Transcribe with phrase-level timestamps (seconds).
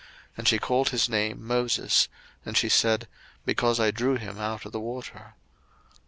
[0.35, 2.07] And she called his name Moses:
[2.43, 3.07] and she said,
[3.45, 5.35] Because I drew him out of the water.